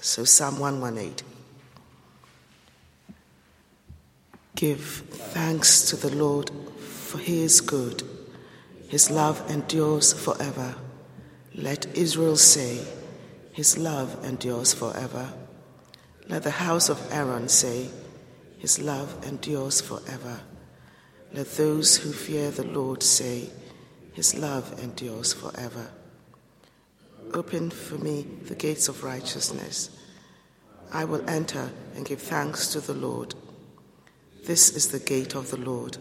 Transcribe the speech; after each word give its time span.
So, 0.00 0.24
Psalm 0.24 0.58
118. 0.58 1.26
Give 4.54 4.80
thanks 4.80 5.82
to 5.90 5.96
the 5.96 6.14
Lord, 6.14 6.50
for 6.78 7.18
he 7.18 7.42
is 7.42 7.60
good. 7.60 8.02
His 8.88 9.10
love 9.10 9.50
endures 9.50 10.12
forever. 10.12 10.74
Let 11.54 11.86
Israel 11.96 12.36
say, 12.36 12.80
His 13.52 13.76
love 13.76 14.24
endures 14.24 14.72
forever. 14.72 15.32
Let 16.28 16.44
the 16.44 16.50
house 16.50 16.88
of 16.88 17.12
Aaron 17.12 17.48
say, 17.48 17.88
His 18.58 18.80
love 18.80 19.26
endures 19.26 19.80
forever. 19.80 20.40
Let 21.32 21.52
those 21.56 21.96
who 21.96 22.12
fear 22.12 22.50
the 22.50 22.66
Lord 22.66 23.02
say, 23.02 23.50
His 24.12 24.34
love 24.34 24.82
endures 24.82 25.32
forever. 25.32 25.90
Open 27.34 27.70
for 27.70 27.98
me 27.98 28.22
the 28.46 28.54
gates 28.54 28.88
of 28.88 29.04
righteousness. 29.04 29.90
I 30.92 31.04
will 31.04 31.28
enter 31.28 31.70
and 31.94 32.06
give 32.06 32.22
thanks 32.22 32.68
to 32.68 32.80
the 32.80 32.94
Lord. 32.94 33.34
This 34.44 34.70
is 34.70 34.88
the 34.88 35.00
gate 35.00 35.34
of 35.34 35.50
the 35.50 35.56
Lord, 35.56 35.98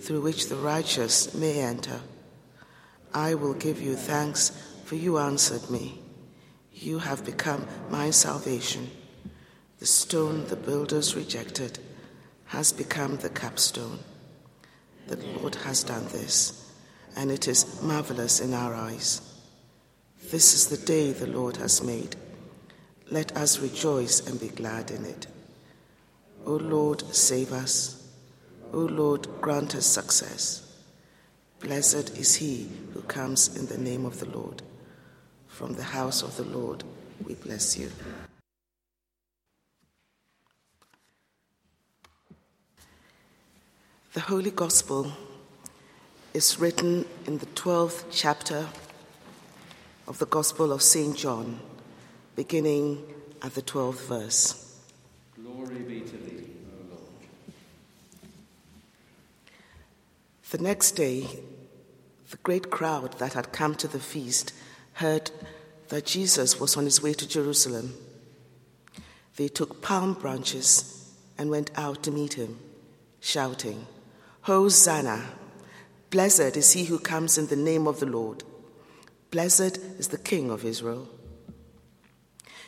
through 0.00 0.20
which 0.20 0.48
the 0.48 0.56
righteous 0.56 1.34
may 1.34 1.60
enter. 1.60 2.00
I 3.14 3.34
will 3.34 3.54
give 3.54 3.80
you 3.80 3.96
thanks, 3.96 4.50
for 4.84 4.94
you 4.94 5.18
answered 5.18 5.70
me. 5.70 6.00
You 6.72 6.98
have 6.98 7.24
become 7.24 7.66
my 7.88 8.10
salvation. 8.10 8.90
The 9.78 9.86
stone 9.86 10.46
the 10.46 10.56
builders 10.56 11.16
rejected 11.16 11.78
has 12.46 12.72
become 12.72 13.16
the 13.16 13.30
capstone. 13.30 14.00
The 15.06 15.16
Lord 15.16 15.54
has 15.56 15.82
done 15.82 16.06
this, 16.08 16.70
and 17.16 17.30
it 17.30 17.48
is 17.48 17.82
marvelous 17.82 18.40
in 18.40 18.52
our 18.54 18.74
eyes. 18.74 19.31
This 20.32 20.54
is 20.54 20.68
the 20.68 20.78
day 20.78 21.12
the 21.12 21.26
Lord 21.26 21.58
has 21.58 21.82
made. 21.82 22.16
Let 23.10 23.36
us 23.36 23.58
rejoice 23.58 24.26
and 24.26 24.40
be 24.40 24.48
glad 24.48 24.90
in 24.90 25.04
it. 25.04 25.26
O 26.46 26.52
Lord, 26.52 27.02
save 27.14 27.52
us. 27.52 28.08
O 28.72 28.78
Lord, 28.78 29.28
grant 29.42 29.74
us 29.74 29.84
success. 29.84 30.74
Blessed 31.60 32.16
is 32.16 32.36
he 32.36 32.70
who 32.94 33.02
comes 33.02 33.54
in 33.58 33.66
the 33.66 33.76
name 33.76 34.06
of 34.06 34.20
the 34.20 34.30
Lord. 34.30 34.62
From 35.48 35.74
the 35.74 35.82
house 35.82 36.22
of 36.22 36.34
the 36.38 36.44
Lord, 36.44 36.82
we 37.26 37.34
bless 37.34 37.76
you. 37.76 37.90
The 44.14 44.20
Holy 44.20 44.50
Gospel 44.50 45.12
is 46.32 46.58
written 46.58 47.04
in 47.26 47.36
the 47.36 47.46
12th 47.54 48.06
chapter 48.10 48.68
of 50.06 50.18
the 50.18 50.26
Gospel 50.26 50.72
of 50.72 50.82
St. 50.82 51.16
John, 51.16 51.60
beginning 52.34 53.04
at 53.40 53.54
the 53.54 53.62
12th 53.62 54.06
verse. 54.06 54.78
Glory 55.40 55.78
be 55.80 56.00
to 56.00 56.16
thee, 56.16 56.46
O 56.70 56.90
Lord. 56.90 57.02
The 60.50 60.58
next 60.58 60.92
day, 60.92 61.26
the 62.30 62.36
great 62.38 62.70
crowd 62.70 63.18
that 63.18 63.34
had 63.34 63.52
come 63.52 63.74
to 63.76 63.88
the 63.88 64.00
feast 64.00 64.52
heard 64.94 65.30
that 65.88 66.06
Jesus 66.06 66.58
was 66.58 66.76
on 66.76 66.84
his 66.84 67.02
way 67.02 67.12
to 67.12 67.28
Jerusalem. 67.28 67.94
They 69.36 69.48
took 69.48 69.82
palm 69.82 70.14
branches 70.14 71.14
and 71.38 71.50
went 71.50 71.70
out 71.76 72.02
to 72.02 72.10
meet 72.10 72.34
him, 72.34 72.58
shouting, 73.20 73.86
Hosanna! 74.42 75.22
Blessed 76.10 76.56
is 76.56 76.72
he 76.72 76.84
who 76.84 76.98
comes 76.98 77.38
in 77.38 77.46
the 77.46 77.56
name 77.56 77.86
of 77.86 78.00
the 78.00 78.06
Lord. 78.06 78.42
Blessed 79.32 79.78
is 79.98 80.08
the 80.08 80.18
King 80.18 80.50
of 80.50 80.62
Israel. 80.62 81.08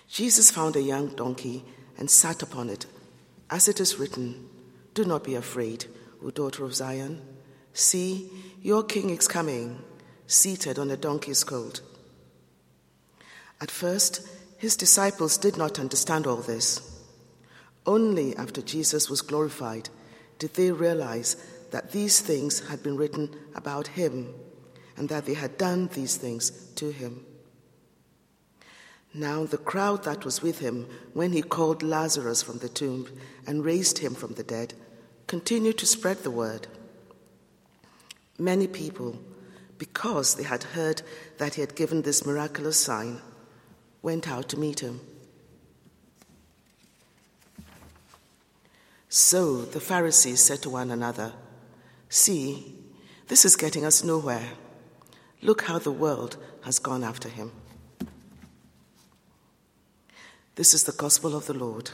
Jesus 0.08 0.50
found 0.50 0.76
a 0.76 0.80
young 0.80 1.08
donkey 1.08 1.62
and 1.98 2.10
sat 2.10 2.42
upon 2.42 2.70
it, 2.70 2.86
as 3.50 3.68
it 3.68 3.80
is 3.80 3.98
written, 3.98 4.48
Do 4.94 5.04
not 5.04 5.24
be 5.24 5.34
afraid, 5.34 5.84
O 6.24 6.30
daughter 6.30 6.64
of 6.64 6.74
Zion. 6.74 7.20
See, 7.74 8.30
your 8.62 8.82
king 8.82 9.10
is 9.10 9.28
coming, 9.28 9.84
seated 10.26 10.78
on 10.78 10.91
a 10.91 10.97
donkey's 10.97 11.44
colt. 11.44 11.82
At 13.60 13.70
first, 13.70 14.26
his 14.56 14.74
disciples 14.74 15.36
did 15.36 15.58
not 15.58 15.78
understand 15.78 16.26
all 16.26 16.38
this. 16.38 16.80
Only 17.84 18.34
after 18.38 18.62
Jesus 18.62 19.10
was 19.10 19.20
glorified 19.20 19.91
did 20.38 20.54
they 20.54 20.72
realize 20.72 21.36
that 21.72 21.92
these 21.92 22.20
things 22.20 22.66
had 22.69 22.82
been 22.82 22.97
written 22.97 23.36
about 23.54 23.88
him 23.88 24.32
and 24.97 25.09
that 25.09 25.27
they 25.27 25.34
had 25.34 25.59
done 25.59 25.88
these 25.88 26.16
things 26.16 26.50
to 26.77 26.91
him. 26.91 27.25
Now, 29.12 29.44
the 29.44 29.59
crowd 29.59 30.03
that 30.05 30.25
was 30.25 30.43
with 30.43 30.59
him 30.59 30.88
when 31.12 31.32
he 31.32 31.43
called 31.43 31.82
Lazarus 31.82 32.43
from 32.43 32.59
the 32.59 32.69
tomb 32.69 33.06
and 33.47 33.65
raised 33.65 33.99
him 33.99 34.15
from 34.15 34.34
the 34.34 34.43
dead 34.43 34.75
continued 35.27 35.78
to 35.78 35.87
spread 35.87 36.19
the 36.19 36.31
word. 36.31 36.66
Many 38.38 38.66
people, 38.66 39.21
because 39.78 40.34
they 40.34 40.43
had 40.43 40.65
heard 40.65 41.03
that 41.38 41.54
he 41.54 41.60
had 41.60 41.77
given 41.77 42.03
this 42.03 42.27
miraculous 42.27 42.78
sign, 42.78 43.21
went 44.03 44.28
out 44.28 44.49
to 44.49 44.59
meet 44.59 44.81
him. 44.81 45.00
So 49.09 49.62
the 49.62 49.81
Pharisees 49.81 50.41
said 50.41 50.62
to 50.62 50.71
one 50.71 50.91
another, 50.91 51.33
See, 52.09 52.75
this 53.28 53.44
is 53.44 53.54
getting 53.54 53.84
us 53.84 54.03
nowhere. 54.03 54.49
Look 55.44 55.65
how 55.65 55.78
the 55.78 55.93
world 55.93 56.38
has 56.62 56.78
gone 56.78 57.05
after 57.05 57.28
him. 57.28 57.53
This 60.55 60.72
is 60.72 60.84
the 60.84 60.93
gospel 60.93 61.37
of 61.37 61.44
the 61.44 61.53
Lord. 61.53 61.91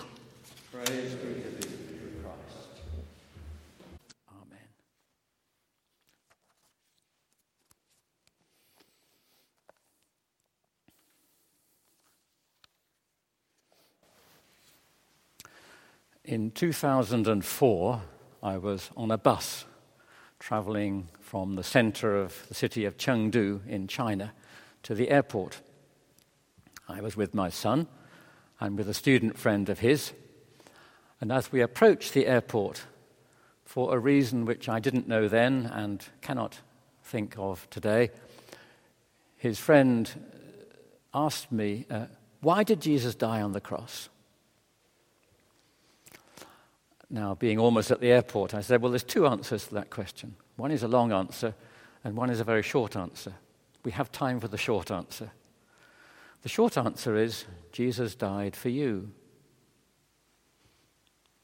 Praise 0.70 1.14
be 1.14 1.42
to 1.42 1.50
thee, 1.50 1.74
Christ. 2.22 2.84
Amen. 4.30 4.58
In 16.24 16.52
2004, 16.52 18.02
I 18.44 18.56
was 18.58 18.90
on 18.96 19.10
a 19.10 19.18
bus 19.18 19.64
traveling 20.40 21.06
from 21.20 21.54
the 21.54 21.62
center 21.62 22.16
of 22.16 22.48
the 22.48 22.54
city 22.54 22.84
of 22.84 22.96
Chengdu 22.96 23.60
in 23.68 23.86
China 23.86 24.32
to 24.82 24.94
the 24.94 25.10
airport. 25.10 25.60
I 26.88 27.00
was 27.00 27.16
with 27.16 27.34
my 27.34 27.50
son 27.50 27.86
and 28.58 28.76
with 28.76 28.88
a 28.88 28.94
student 28.94 29.38
friend 29.38 29.68
of 29.68 29.78
his. 29.78 30.12
And 31.20 31.30
as 31.30 31.52
we 31.52 31.60
approached 31.60 32.14
the 32.14 32.26
airport, 32.26 32.84
for 33.64 33.94
a 33.94 33.98
reason 33.98 34.46
which 34.46 34.68
I 34.68 34.80
didn't 34.80 35.06
know 35.06 35.28
then 35.28 35.66
and 35.66 36.04
cannot 36.22 36.58
think 37.04 37.36
of 37.38 37.68
today, 37.70 38.10
his 39.36 39.58
friend 39.58 40.10
asked 41.14 41.52
me, 41.52 41.86
uh, 41.90 42.06
Why 42.40 42.64
did 42.64 42.80
Jesus 42.80 43.14
die 43.14 43.42
on 43.42 43.52
the 43.52 43.60
cross? 43.60 44.08
Now, 47.10 47.34
being 47.34 47.58
almost 47.58 47.90
at 47.90 48.00
the 48.00 48.12
airport, 48.12 48.54
I 48.54 48.60
said, 48.60 48.80
Well, 48.80 48.92
there's 48.92 49.02
two 49.02 49.26
answers 49.26 49.66
to 49.66 49.74
that 49.74 49.90
question. 49.90 50.36
One 50.56 50.70
is 50.70 50.84
a 50.84 50.88
long 50.88 51.12
answer, 51.12 51.54
and 52.04 52.16
one 52.16 52.30
is 52.30 52.38
a 52.38 52.44
very 52.44 52.62
short 52.62 52.94
answer. 52.96 53.34
We 53.84 53.90
have 53.90 54.12
time 54.12 54.38
for 54.38 54.46
the 54.46 54.56
short 54.56 54.92
answer. 54.92 55.32
The 56.42 56.48
short 56.48 56.78
answer 56.78 57.16
is 57.16 57.46
Jesus 57.72 58.14
died 58.14 58.54
for 58.54 58.68
you. 58.68 59.10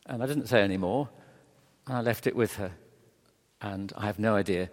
And 0.07 0.23
I 0.23 0.27
didn't 0.27 0.47
say 0.47 0.63
any 0.63 0.77
more, 0.77 1.09
and 1.87 1.97
I 1.97 2.01
left 2.01 2.29
it 2.29 2.37
with 2.37 2.57
her. 2.57 2.71
And 3.61 3.93
I 3.97 4.07
have 4.07 4.21
no 4.21 4.37
idea 4.37 4.71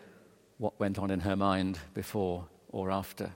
what 0.60 0.80
went 0.80 1.00
on 1.00 1.10
in 1.10 1.22
her 1.22 1.36
mind 1.36 1.80
before 1.96 2.46
or 2.70 2.92
after. 2.92 3.31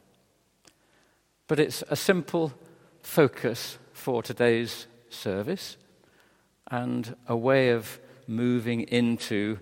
But 1.48 1.60
it's 1.60 1.84
a 1.90 1.96
simple 1.96 2.54
focus 3.02 3.80
for 3.94 4.22
today's 4.22 4.86
service 5.10 5.78
and 6.70 7.16
a 7.28 7.36
way 7.36 7.70
of 7.70 8.00
moving 8.28 8.82
into 8.82 9.60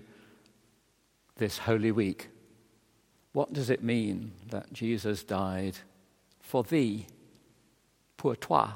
this 1.36 1.58
Holy 1.58 1.92
Week. 1.92 2.28
What 3.32 3.52
does 3.52 3.70
it 3.70 3.82
mean 3.82 4.32
that 4.48 4.72
Jesus 4.72 5.22
died 5.22 5.76
for 6.40 6.64
thee, 6.64 7.06
pour 8.16 8.34
toi, 8.34 8.70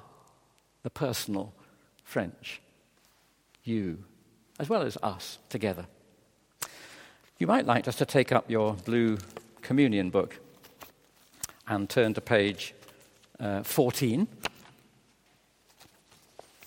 the 0.82 0.90
personal 0.90 1.52
French, 2.04 2.60
you, 3.64 4.04
as 4.58 4.68
well 4.68 4.82
as 4.82 4.96
us 5.02 5.38
together? 5.48 5.86
You 7.38 7.46
might 7.46 7.64
like 7.64 7.84
just 7.84 7.98
to 7.98 8.04
take 8.04 8.32
up 8.32 8.50
your 8.50 8.74
blue 8.74 9.16
communion 9.62 10.10
book 10.10 10.38
and 11.66 11.88
turn 11.88 12.12
to 12.14 12.20
page 12.20 12.74
uh, 13.38 13.62
14 13.62 14.28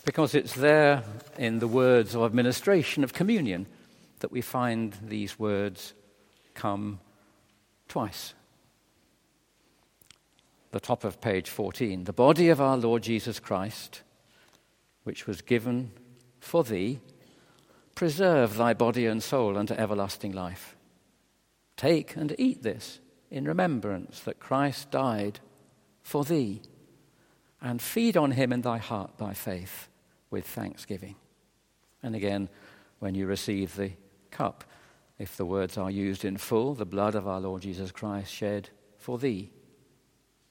because 0.05 0.35
it's 0.35 0.53
there 0.53 1.03
in 1.37 1.59
the 1.59 1.67
words 1.67 2.15
of 2.15 2.23
administration 2.23 3.03
of 3.03 3.13
communion 3.13 3.65
that 4.19 4.31
we 4.31 4.41
find 4.41 4.95
these 5.01 5.39
words 5.39 5.93
come 6.53 6.99
twice. 7.87 8.33
the 10.71 10.79
top 10.79 11.03
of 11.03 11.21
page 11.21 11.51
14 11.51 12.05
the 12.05 12.13
body 12.13 12.49
of 12.49 12.59
our 12.59 12.75
Lord 12.75 13.03
Jesus 13.03 13.39
Christ, 13.39 14.01
which 15.03 15.27
was 15.27 15.41
given 15.41 15.91
for 16.39 16.63
thee, 16.63 16.99
preserve 17.95 18.57
thy 18.57 18.73
body 18.73 19.05
and 19.05 19.21
soul 19.21 19.57
unto 19.57 19.75
everlasting 19.75 20.31
life. 20.31 20.75
Take 21.77 22.15
and 22.15 22.35
eat 22.39 22.63
this 22.63 22.99
in 23.29 23.45
remembrance 23.45 24.19
that 24.21 24.39
Christ 24.39 24.89
died 24.89 25.39
for 26.01 26.23
thee, 26.23 26.61
and 27.61 27.81
feed 27.81 28.17
on 28.17 28.31
him 28.31 28.51
in 28.51 28.61
thy 28.61 28.79
heart 28.79 29.15
by 29.17 29.33
faith 29.33 29.89
with 30.33 30.47
thanksgiving. 30.47 31.15
And 32.01 32.15
again, 32.15 32.49
when 32.97 33.13
you 33.13 33.27
receive 33.27 33.75
the 33.75 33.91
cup, 34.31 34.63
if 35.19 35.37
the 35.37 35.45
words 35.45 35.77
are 35.77 35.91
used 35.91 36.25
in 36.25 36.37
full, 36.37 36.73
the 36.73 36.85
blood 36.85 37.13
of 37.13 37.27
our 37.27 37.39
Lord 37.39 37.61
Jesus 37.61 37.91
Christ 37.91 38.33
shed 38.33 38.69
for 38.97 39.19
thee. 39.19 39.51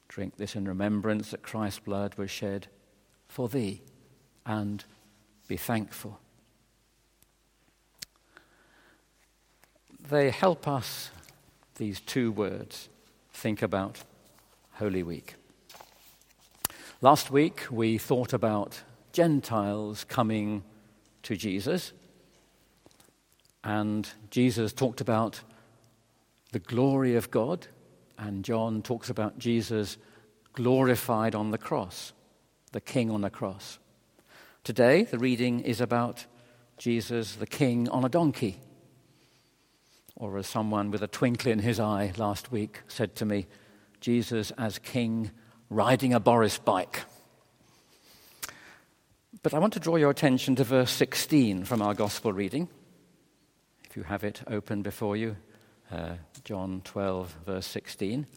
Drink 0.06 0.36
this 0.36 0.54
in 0.54 0.68
remembrance 0.68 1.32
that 1.32 1.42
Christ's 1.42 1.80
blood 1.80 2.14
was 2.14 2.30
shed 2.30 2.68
for 3.26 3.48
thee, 3.48 3.82
and 4.46 4.84
be 5.48 5.56
thankful. 5.56 6.20
They 10.08 10.30
help 10.30 10.68
us, 10.68 11.10
these 11.76 11.98
two 11.98 12.30
words, 12.30 12.88
think 13.32 13.62
about 13.62 14.04
Holy 14.74 15.02
Week. 15.02 15.34
Last 17.00 17.32
week 17.32 17.66
we 17.68 17.98
thought 17.98 18.32
about 18.32 18.82
Gentiles 19.12 20.04
coming 20.04 20.62
to 21.22 21.36
Jesus. 21.36 21.92
And 23.64 24.08
Jesus 24.30 24.72
talked 24.72 25.00
about 25.00 25.40
the 26.52 26.58
glory 26.58 27.14
of 27.14 27.30
God, 27.30 27.66
and 28.18 28.44
John 28.44 28.82
talks 28.82 29.08
about 29.08 29.38
Jesus 29.38 29.96
glorified 30.52 31.34
on 31.34 31.50
the 31.50 31.58
cross, 31.58 32.12
the 32.72 32.80
King 32.80 33.10
on 33.10 33.20
the 33.20 33.30
cross. 33.30 33.78
Today, 34.64 35.04
the 35.04 35.18
reading 35.18 35.60
is 35.60 35.80
about 35.80 36.26
Jesus, 36.76 37.36
the 37.36 37.46
King, 37.46 37.88
on 37.88 38.04
a 38.04 38.08
donkey. 38.08 38.58
Or, 40.16 40.36
as 40.38 40.46
someone 40.46 40.90
with 40.90 41.02
a 41.02 41.08
twinkle 41.08 41.50
in 41.50 41.60
his 41.60 41.80
eye 41.80 42.12
last 42.16 42.52
week 42.52 42.80
said 42.86 43.16
to 43.16 43.24
me, 43.24 43.46
Jesus 44.00 44.50
as 44.58 44.78
King 44.78 45.30
riding 45.70 46.12
a 46.12 46.20
Boris 46.20 46.58
bike. 46.58 47.02
But 49.42 49.54
I 49.54 49.58
want 49.58 49.72
to 49.72 49.80
draw 49.80 49.96
your 49.96 50.10
attention 50.10 50.54
to 50.56 50.64
verse 50.64 50.92
16 50.92 51.64
from 51.64 51.82
our 51.82 51.94
gospel 51.94 52.32
reading. 52.32 52.68
If 53.84 53.96
you 53.96 54.04
have 54.04 54.22
it 54.22 54.40
open 54.46 54.82
before 54.82 55.16
you, 55.16 55.36
uh, 55.90 56.14
John 56.44 56.80
12, 56.84 57.38
verse 57.44 57.66
16. 57.66 58.28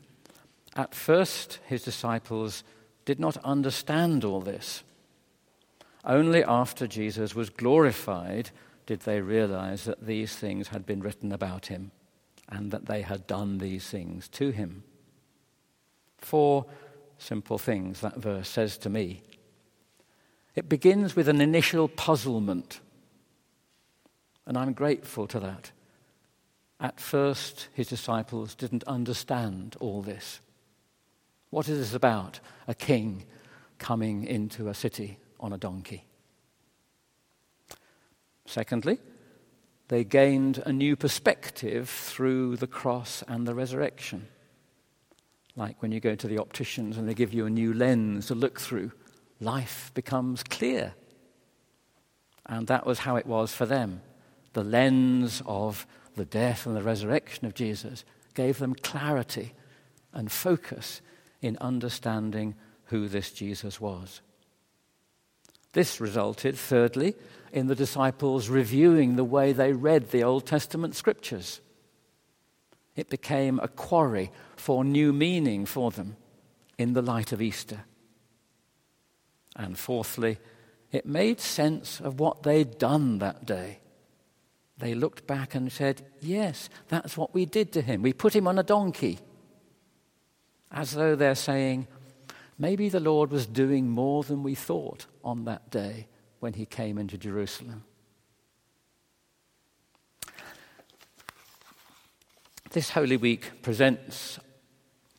At 0.75 0.95
first, 0.95 1.59
his 1.67 1.83
disciples 1.83 2.63
did 3.05 3.19
not 3.19 3.37
understand 3.43 4.25
all 4.25 4.41
this. 4.41 4.83
Only 6.03 6.43
after 6.43 6.87
Jesus 6.87 7.35
was 7.35 7.51
glorified 7.51 8.49
did 8.87 9.01
they 9.01 9.21
realize 9.21 9.85
that 9.85 10.07
these 10.07 10.35
things 10.35 10.69
had 10.69 10.87
been 10.87 11.01
written 11.01 11.31
about 11.31 11.67
him 11.67 11.91
and 12.49 12.71
that 12.71 12.87
they 12.87 13.03
had 13.03 13.27
done 13.27 13.59
these 13.59 13.87
things 13.87 14.27
to 14.29 14.49
him. 14.49 14.83
Four 16.17 16.65
simple 17.19 17.59
things 17.59 18.01
that 18.01 18.17
verse 18.17 18.49
says 18.49 18.79
to 18.79 18.89
me 18.89 19.21
it 20.55 20.69
begins 20.69 21.15
with 21.15 21.27
an 21.27 21.41
initial 21.41 21.87
puzzlement. 21.87 22.79
And 24.45 24.57
I'm 24.57 24.73
grateful 24.73 25.27
to 25.27 25.39
that. 25.41 25.71
At 26.79 26.99
first, 26.99 27.67
his 27.73 27.87
disciples 27.87 28.55
didn't 28.55 28.83
understand 28.85 29.75
all 29.79 30.01
this. 30.01 30.39
What 31.49 31.67
is 31.67 31.79
this 31.79 31.93
about? 31.93 32.39
A 32.67 32.75
king 32.75 33.25
coming 33.79 34.25
into 34.25 34.69
a 34.69 34.73
city 34.73 35.17
on 35.39 35.53
a 35.53 35.57
donkey. 35.57 36.05
Secondly, 38.45 38.99
they 39.87 40.03
gained 40.03 40.61
a 40.65 40.71
new 40.71 40.95
perspective 40.95 41.89
through 41.89 42.57
the 42.57 42.67
cross 42.67 43.23
and 43.27 43.47
the 43.47 43.55
resurrection. 43.55 44.27
Like 45.55 45.81
when 45.81 45.91
you 45.91 45.99
go 45.99 46.15
to 46.15 46.27
the 46.27 46.39
opticians 46.39 46.97
and 46.97 47.07
they 47.07 47.13
give 47.13 47.33
you 47.33 47.45
a 47.45 47.49
new 47.49 47.73
lens 47.73 48.27
to 48.27 48.35
look 48.35 48.59
through 48.59 48.91
life 49.45 49.91
becomes 49.93 50.43
clear. 50.43 50.93
And 52.45 52.67
that 52.67 52.85
was 52.85 52.99
how 52.99 53.15
it 53.15 53.25
was 53.25 53.53
for 53.53 53.65
them. 53.65 54.01
The 54.53 54.63
lens 54.63 55.41
of 55.45 55.87
the 56.15 56.25
death 56.25 56.65
and 56.65 56.75
the 56.75 56.83
resurrection 56.83 57.45
of 57.45 57.53
Jesus 57.53 58.03
gave 58.33 58.59
them 58.59 58.75
clarity 58.75 59.53
and 60.13 60.31
focus 60.31 61.01
in 61.41 61.57
understanding 61.61 62.55
who 62.85 63.07
this 63.07 63.31
Jesus 63.31 63.79
was. 63.79 64.21
This 65.73 65.99
resulted, 65.99 66.57
thirdly, 66.57 67.15
in 67.51 67.67
the 67.67 67.75
disciples 67.75 68.49
reviewing 68.49 69.15
the 69.15 69.23
way 69.23 69.51
they 69.51 69.73
read 69.73 70.09
the 70.09 70.23
Old 70.23 70.45
Testament 70.45 70.95
scriptures. 70.95 71.59
It 72.95 73.09
became 73.09 73.59
a 73.59 73.67
quarry 73.67 74.31
for 74.55 74.85
new 74.85 75.11
meaning 75.11 75.65
for 75.65 75.91
them 75.91 76.15
in 76.77 76.93
the 76.93 77.01
light 77.01 77.33
of 77.33 77.41
Easter. 77.41 77.83
And 79.55 79.77
fourthly, 79.77 80.37
it 80.91 81.05
made 81.05 81.39
sense 81.39 81.99
of 81.99 82.19
what 82.19 82.43
they'd 82.43 82.77
done 82.77 83.19
that 83.19 83.45
day. 83.45 83.79
They 84.77 84.93
looked 84.93 85.25
back 85.25 85.55
and 85.55 85.71
said, 85.71 86.05
Yes, 86.19 86.69
that's 86.89 87.17
what 87.17 87.33
we 87.33 87.45
did 87.45 87.71
to 87.73 87.81
him. 87.81 88.01
We 88.01 88.13
put 88.13 88.35
him 88.35 88.47
on 88.47 88.59
a 88.59 88.63
donkey. 88.63 89.19
As 90.71 90.91
though 90.91 91.15
they're 91.15 91.35
saying, 91.35 91.87
Maybe 92.57 92.89
the 92.89 92.99
Lord 92.99 93.31
was 93.31 93.45
doing 93.45 93.89
more 93.89 94.23
than 94.23 94.43
we 94.43 94.55
thought 94.55 95.07
on 95.23 95.45
that 95.45 95.69
day 95.69 96.07
when 96.39 96.53
he 96.53 96.65
came 96.65 96.97
into 96.97 97.17
Jerusalem. 97.17 97.83
This 102.71 102.89
Holy 102.89 103.17
Week 103.17 103.61
presents 103.61 104.39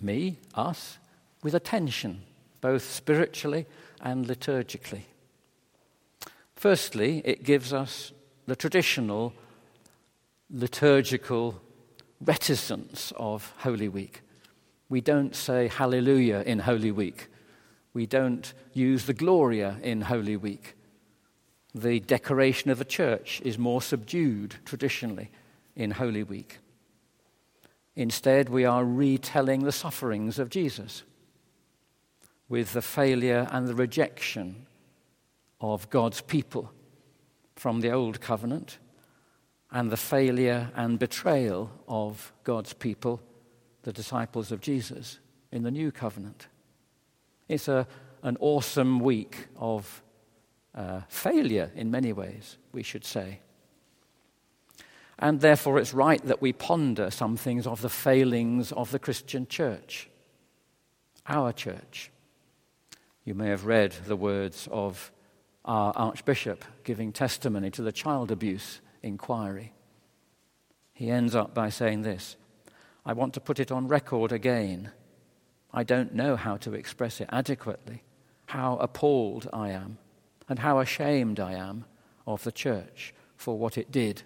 me, 0.00 0.38
us, 0.54 0.98
with 1.42 1.54
a 1.54 1.60
tension, 1.60 2.22
both 2.60 2.82
spiritually 2.82 3.66
and 4.00 4.26
liturgically. 4.26 5.02
Firstly, 6.54 7.22
it 7.25 7.44
gives 7.44 7.72
us 7.72 8.12
the 8.46 8.56
traditional 8.56 9.32
liturgical 10.50 11.60
reticence 12.20 13.12
of 13.16 13.52
Holy 13.58 13.88
Week. 13.88 14.22
We 14.88 15.00
don't 15.00 15.34
say 15.34 15.69
Hallelujah 15.69 16.43
in 16.46 16.60
Holy 16.60 16.93
Week. 16.93 17.28
We 17.93 18.06
don't 18.06 18.52
use 18.72 19.06
the 19.06 19.14
Gloria 19.14 19.76
in 19.82 20.02
Holy 20.02 20.37
Week. 20.37 20.75
The 21.74 22.00
decoration 22.00 22.70
of 22.70 22.79
the 22.79 22.84
church 22.84 23.43
is 23.44 23.58
more 23.58 23.82
subdued 23.82 24.56
traditionally 24.65 25.31
in 25.74 25.91
Holy 25.91 26.22
Week. 26.22 26.58
Instead, 27.94 28.48
we 28.48 28.65
are 28.65 28.84
retelling 28.84 29.65
the 29.65 29.72
sufferings 29.72 30.38
of 30.38 30.50
Jesus 30.50 31.03
with 32.48 32.72
the 32.72 32.82
failure 32.82 33.48
and 33.50 33.67
the 33.67 33.74
rejection 33.74 34.67
of 35.60 35.88
God's 35.91 36.20
people 36.20 36.72
from 37.56 37.81
the 37.81 37.91
Old 37.91 38.20
Covenant 38.20 38.79
and 39.70 39.91
the 39.91 39.96
failure 39.96 40.70
and 40.76 40.98
betrayal 40.98 41.70
of 41.88 42.32
God's 42.44 42.72
people, 42.72 43.20
the 43.82 43.93
disciples 43.93 44.53
of 44.53 44.60
Jesus, 44.60 45.19
in 45.50 45.62
the 45.62 45.70
New 45.70 45.91
Covenant. 45.91 46.48
It's 47.48 47.69
a, 47.69 47.86
an 48.22 48.36
awesome 48.41 49.00
week 49.00 49.48
of 49.56 50.03
uh, 50.74 51.00
failure 51.08 51.70
in 51.74 51.91
many 51.91 52.12
ways, 52.12 52.58
we 52.72 52.82
should 52.82 53.05
say. 53.05 53.41
And 55.19 55.41
therefore, 55.41 55.79
it's 55.79 55.94
right 55.94 56.22
that 56.26 56.43
we 56.43 56.53
ponder 56.53 57.10
some 57.10 57.36
things 57.36 57.67
of 57.67 57.81
the 57.81 57.88
failings 57.88 58.70
of 58.72 58.91
the 58.91 58.98
Christian 58.98 59.46
church, 59.46 60.10
our 61.26 61.53
church. 61.53 62.10
You 63.26 63.34
may 63.34 63.48
have 63.48 63.66
read 63.66 63.90
the 63.90 64.14
words 64.14 64.68
of 64.70 65.10
our 65.64 65.92
Archbishop 65.96 66.64
giving 66.84 67.10
testimony 67.10 67.72
to 67.72 67.82
the 67.82 67.90
child 67.90 68.30
abuse 68.30 68.80
inquiry. 69.02 69.72
He 70.92 71.10
ends 71.10 71.34
up 71.34 71.52
by 71.52 71.70
saying 71.70 72.02
this 72.02 72.36
I 73.04 73.14
want 73.14 73.34
to 73.34 73.40
put 73.40 73.58
it 73.58 73.72
on 73.72 73.88
record 73.88 74.30
again. 74.30 74.92
I 75.72 75.82
don't 75.82 76.14
know 76.14 76.36
how 76.36 76.56
to 76.58 76.74
express 76.74 77.20
it 77.20 77.28
adequately, 77.32 78.04
how 78.46 78.76
appalled 78.76 79.50
I 79.52 79.70
am, 79.70 79.98
and 80.48 80.60
how 80.60 80.78
ashamed 80.78 81.40
I 81.40 81.54
am 81.54 81.84
of 82.28 82.44
the 82.44 82.52
church 82.52 83.12
for 83.36 83.58
what 83.58 83.76
it 83.76 83.90
did. 83.90 84.22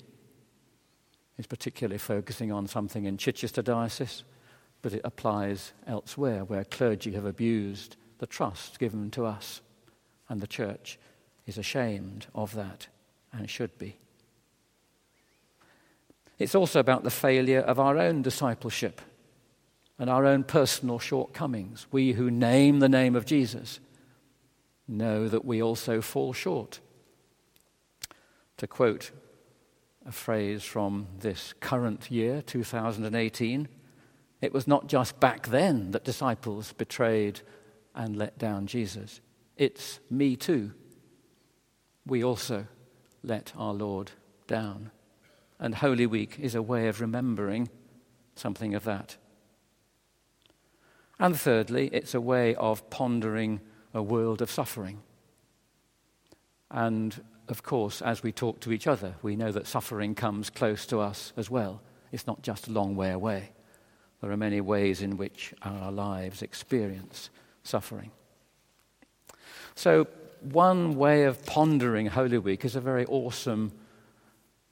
He's 1.38 1.46
particularly 1.46 1.96
focusing 1.96 2.52
on 2.52 2.66
something 2.66 3.06
in 3.06 3.16
Chichester 3.16 3.62
Diocese, 3.62 4.24
but 4.82 4.92
it 4.92 5.00
applies 5.04 5.72
elsewhere 5.86 6.44
where 6.44 6.64
clergy 6.64 7.12
have 7.12 7.24
abused 7.24 7.96
the 8.20 8.26
trust 8.26 8.78
given 8.78 9.10
to 9.10 9.24
us. 9.24 9.62
And 10.28 10.40
the 10.40 10.46
church 10.46 10.98
is 11.46 11.58
ashamed 11.58 12.26
of 12.34 12.54
that 12.54 12.86
and 13.32 13.50
should 13.50 13.76
be. 13.78 13.96
It's 16.38 16.54
also 16.54 16.78
about 16.78 17.02
the 17.02 17.10
failure 17.10 17.60
of 17.60 17.80
our 17.80 17.98
own 17.98 18.22
discipleship 18.22 19.00
and 19.98 20.08
our 20.08 20.24
own 20.24 20.44
personal 20.44 20.98
shortcomings. 20.98 21.86
We 21.90 22.12
who 22.12 22.30
name 22.30 22.78
the 22.78 22.88
name 22.88 23.16
of 23.16 23.26
Jesus 23.26 23.80
know 24.86 25.28
that 25.28 25.44
we 25.44 25.62
also 25.62 26.00
fall 26.00 26.32
short. 26.32 26.80
To 28.58 28.66
quote 28.66 29.10
a 30.06 30.12
phrase 30.12 30.62
from 30.62 31.06
this 31.18 31.54
current 31.60 32.10
year, 32.10 32.42
2018, 32.42 33.68
it 34.40 34.52
was 34.52 34.66
not 34.66 34.86
just 34.86 35.20
back 35.20 35.48
then 35.48 35.90
that 35.90 36.04
disciples 36.04 36.72
betrayed 36.72 37.40
and 37.94 38.16
let 38.16 38.38
down 38.38 38.66
Jesus. 38.66 39.20
It's 39.56 40.00
me 40.10 40.36
too. 40.36 40.72
We 42.06 42.24
also 42.24 42.66
let 43.22 43.52
our 43.56 43.74
Lord 43.74 44.12
down. 44.46 44.90
And 45.58 45.74
Holy 45.74 46.06
Week 46.06 46.38
is 46.38 46.54
a 46.54 46.62
way 46.62 46.88
of 46.88 47.00
remembering 47.00 47.68
something 48.34 48.74
of 48.74 48.84
that. 48.84 49.16
And 51.18 51.38
thirdly, 51.38 51.90
it's 51.92 52.14
a 52.14 52.20
way 52.20 52.54
of 52.54 52.88
pondering 52.88 53.60
a 53.92 54.02
world 54.02 54.40
of 54.40 54.50
suffering. 54.50 55.02
And 56.70 57.22
of 57.48 57.62
course, 57.62 58.00
as 58.00 58.22
we 58.22 58.32
talk 58.32 58.60
to 58.60 58.72
each 58.72 58.86
other, 58.86 59.16
we 59.22 59.36
know 59.36 59.52
that 59.52 59.66
suffering 59.66 60.14
comes 60.14 60.48
close 60.48 60.86
to 60.86 61.00
us 61.00 61.32
as 61.36 61.50
well. 61.50 61.82
It's 62.12 62.26
not 62.26 62.42
just 62.42 62.68
a 62.68 62.72
long 62.72 62.96
way 62.96 63.10
away. 63.10 63.50
There 64.20 64.30
are 64.30 64.36
many 64.36 64.60
ways 64.60 65.02
in 65.02 65.16
which 65.16 65.52
our 65.62 65.92
lives 65.92 66.42
experience 66.42 67.28
suffering. 67.62 68.10
So, 69.74 70.06
one 70.40 70.96
way 70.96 71.24
of 71.24 71.44
pondering 71.44 72.06
Holy 72.06 72.38
Week 72.38 72.64
is 72.64 72.76
a 72.76 72.80
very 72.80 73.04
awesome, 73.06 73.72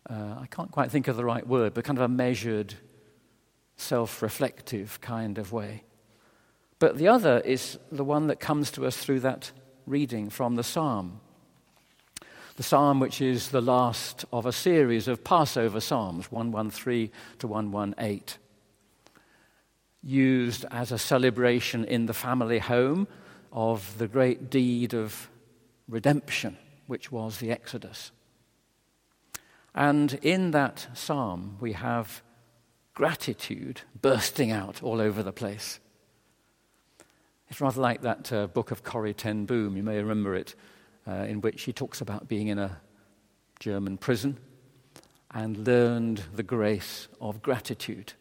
uh, 0.09 0.37
I 0.41 0.47
can't 0.51 0.71
quite 0.71 0.91
think 0.91 1.09
of 1.09 1.17
the 1.17 1.25
right 1.25 1.47
word, 1.47 1.75
but 1.75 1.85
kind 1.85 1.99
of 1.99 2.05
a 2.05 2.09
measured, 2.09 2.75
self 3.77 4.23
reflective 4.23 5.01
kind 5.01 5.39
of 5.39 5.53
way. 5.53 5.85
But 6.79 6.97
the 6.97 7.09
other 7.09 7.41
is 7.41 7.79
the 7.91 8.05
one 8.05 8.29
that 8.29 8.41
comes 8.41 8.71
to 8.73 8.87
us 8.87 8.97
through 8.97 9.21
that 9.21 9.51
reading 9.87 10.31
from 10.31 10.55
the 10.57 10.63
psalm. 10.63 11.21
The 12.57 12.63
psalm, 12.63 12.99
which 13.01 13.21
is 13.21 13.49
the 13.49 13.61
last 13.61 14.25
of 14.33 14.45
a 14.47 14.53
series 14.53 15.07
of 15.07 15.23
Passover 15.23 15.81
psalms, 15.81 16.31
113 16.33 17.11
to 17.39 17.47
118, 17.47 18.39
used 20.03 20.65
as 20.71 20.93
a 20.93 20.99
celebration 20.99 21.85
in 21.85 22.07
the 22.07 22.15
family 22.15 22.59
home 22.59 23.09
of 23.53 23.99
the 23.99 24.09
great 24.09 24.51
deed 24.51 24.95
of 24.95 25.29
redemption, 25.89 26.57
which 26.87 27.11
was 27.11 27.39
the 27.39 27.51
Exodus. 27.51 28.13
And 29.75 30.19
in 30.23 30.51
that 30.53 30.89
psalm, 30.95 31.57
we 31.61 31.73
have 31.73 32.23
gratitude 32.95 33.83
bursting 34.01 34.51
out 34.51 34.83
all 34.83 35.01
over 35.01 35.23
the 35.23 35.33
place. 35.33 35.79
It's 37.49 37.61
rather 37.61 37.81
like 37.81 38.03
that 38.03 38.33
uh, 38.33 38.47
book 38.49 38.71
of 38.71 38.83
Corrie 38.83 39.15
Ten 39.15 39.47
Boom, 39.47 39.77
you 39.77 39.83
may 39.83 39.99
remember 39.99 40.35
it, 40.35 40.55
uh, 41.07 41.13
in 41.29 41.41
which 41.41 41.63
he 41.63 41.73
talks 41.73 42.01
about 42.01 42.29
being 42.29 42.49
in 42.49 42.59
a 42.59 42.81
German 43.61 43.97
prison 43.97 44.39
and 45.31 45.67
learned 45.67 46.23
the 46.35 46.43
grace 46.43 47.09
of 47.21 47.43
gratitude. 47.43 48.13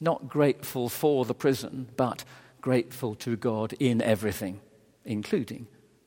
Not 0.00 0.28
grateful 0.28 0.88
for 0.88 1.24
the 1.24 1.34
prison, 1.34 1.88
but 1.96 2.24
grateful 2.60 3.14
to 3.16 3.36
God 3.36 3.74
in 3.74 4.02
everything, 4.02 4.60
including 5.04 5.66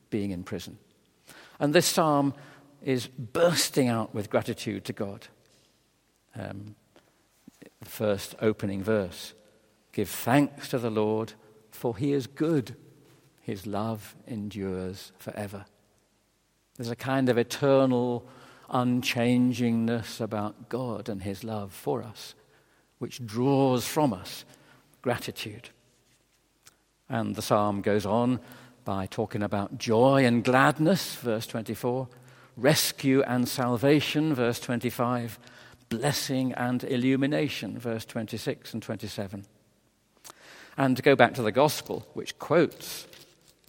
being 0.09 0.31
in 0.31 0.43
prison. 0.43 0.77
And 1.59 1.73
this 1.73 1.85
psalm 1.85 2.33
is 2.83 3.07
bursting 3.07 3.87
out 3.87 4.13
with 4.13 4.29
gratitude 4.29 4.85
to 4.85 4.93
God. 4.93 5.27
Um, 6.35 6.75
the 7.79 7.89
first 7.89 8.35
opening 8.41 8.83
verse 8.83 9.33
Give 9.97 10.07
thanks 10.07 10.69
to 10.69 10.77
the 10.77 10.91
Lord, 10.91 11.33
for 11.71 11.97
he 11.97 12.13
is 12.13 12.27
good. 12.27 12.75
His 13.41 13.65
love 13.65 14.15
endures 14.27 15.11
forever. 15.17 15.65
There's 16.75 16.91
a 16.91 16.95
kind 16.95 17.29
of 17.29 17.37
eternal 17.39 18.23
unchangingness 18.69 20.21
about 20.21 20.69
God 20.69 21.09
and 21.09 21.23
his 21.23 21.43
love 21.43 21.73
for 21.73 22.03
us, 22.03 22.35
which 22.99 23.25
draws 23.25 23.87
from 23.87 24.13
us 24.13 24.45
gratitude. 25.01 25.69
And 27.09 27.35
the 27.35 27.41
psalm 27.41 27.81
goes 27.81 28.05
on 28.05 28.39
by 28.83 29.05
talking 29.05 29.43
about 29.43 29.77
joy 29.77 30.25
and 30.25 30.43
gladness, 30.43 31.15
verse 31.15 31.47
24, 31.47 32.07
rescue 32.55 33.21
and 33.23 33.47
salvation, 33.47 34.33
verse 34.33 34.59
25, 34.59 35.39
blessing 35.89 36.53
and 36.53 36.83
illumination, 36.83 37.77
verse 37.77 38.05
26 38.05 38.73
and 38.73 38.83
27. 38.83 39.45
And 40.77 40.95
to 40.95 41.03
go 41.03 41.15
back 41.15 41.33
to 41.35 41.41
the 41.41 41.51
gospel, 41.51 42.05
which 42.13 42.37
quotes 42.39 43.07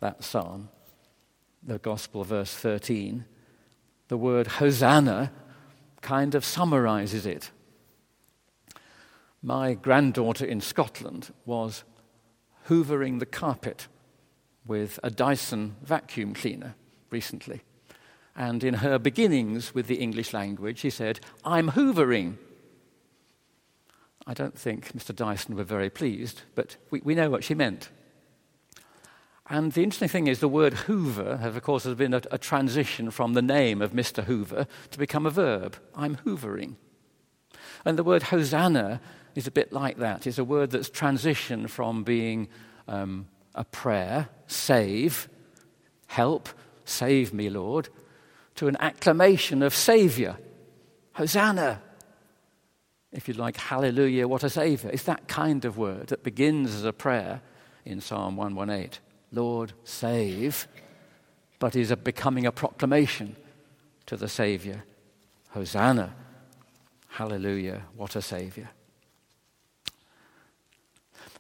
that 0.01 0.25
psalm, 0.25 0.69
the 1.63 1.79
gospel, 1.79 2.25
verse 2.25 2.55
13, 2.55 3.25
the 4.09 4.17
word 4.17 4.47
Hosanna 4.47 5.33
kind 6.01 6.35
of 6.35 6.45
summarizes 6.45 7.27
it. 7.27 7.51
My 9.43 9.75
granddaughter 9.75 10.45
in 10.45 10.61
Scotland 10.61 11.33
was 11.47 11.85
hoovering 12.69 13.19
the 13.19 13.27
carpet 13.27 13.87
with 14.67 14.99
a 15.03 15.11
Dyson 15.11 15.77
vacuum 15.83 16.35
cleaner 16.35 16.75
recently. 17.11 17.63
And 18.37 18.63
in 18.63 18.75
her 18.75 18.99
beginnings 18.99 19.75
with 19.75 19.87
the 19.87 19.97
English 19.97 20.33
language, 20.33 20.79
she 20.79 20.91
said, 20.91 21.21
I'm 21.45 21.71
hoovering. 21.71 22.37
I 24.27 24.35
don't 24.35 24.59
think 24.59 24.93
Mr. 24.93 25.15
Dyson 25.15 25.57
were 25.57 25.65
very 25.65 25.91
pleased, 25.91 26.43
but 26.55 26.77
we, 26.91 27.01
we 27.03 27.15
know 27.15 27.31
what 27.31 27.43
she 27.43 27.55
meant. 27.55 27.91
And 29.51 29.73
the 29.73 29.83
interesting 29.83 30.09
thing 30.09 30.27
is, 30.27 30.41
the 30.41 30.49
word 30.49 30.75
Hoover, 30.75 31.39
has, 31.39 31.57
of 31.57 31.63
course, 31.63 31.85
has 31.85 31.95
been 31.95 32.13
a, 32.13 32.21
a 32.31 32.39
transition 32.39 33.11
from 33.11 33.33
the 33.33 33.43
name 33.43 33.81
of 33.81 33.93
Mr. 33.93 34.25
Hoover 34.25 34.67
to 34.91 34.99
become 34.99 35.25
a 35.25 35.31
verb. 35.31 35.77
I'm 35.95 36.17
hoovering. 36.19 36.75
And 37.85 37.99
the 37.99 38.05
word 38.05 38.25
Hosanna 38.25 39.01
is 39.39 39.47
a 39.47 39.53
bit 39.53 39.73
like 39.73 39.99
that. 39.99 40.27
It's 40.27 40.39
a 40.39 40.45
word 40.45 40.73
that's 40.73 40.91
transitioned 40.91 41.71
from 41.71 42.03
being 42.03 42.49
um, 42.89 43.29
a 43.55 43.63
prayer, 43.63 44.29
save, 44.49 45.29
help, 46.09 46.49
save 46.85 47.33
me, 47.33 47.49
Lord, 47.49 47.89
to 48.57 48.67
an 48.67 48.77
acclamation 48.81 49.63
of 49.63 49.73
Savior. 49.73 50.37
Hosanna. 51.13 51.81
If 53.13 53.29
you 53.29 53.35
like, 53.35 53.57
hallelujah, 53.57 54.27
what 54.27 54.43
a 54.43 54.51
Savior. 54.51 54.91
It's 54.91 55.05
that 55.05 55.29
kind 55.29 55.65
of 55.65 55.79
word 55.79 56.09
that 56.09 56.25
begins 56.25 56.75
as 56.75 56.85
a 56.85 56.93
prayer 56.93 57.41
in 57.85 58.01
Psalm 58.01 58.37
118. 58.37 58.99
Lord, 59.31 59.73
save, 59.85 60.67
but 61.61 61.77
is 61.77 61.93
a 61.93 61.97
becoming 61.97 62.45
a 62.45 62.51
proclamation 62.51 63.37
to 64.07 64.17
the 64.17 64.29
Savior. 64.29 64.83
Hosanna. 65.51 66.13
Hallelujah, 67.07 67.83
what 67.95 68.17
a 68.17 68.23
Savior. 68.23 68.71